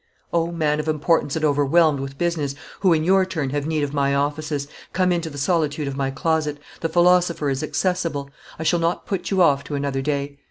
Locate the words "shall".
8.63-8.79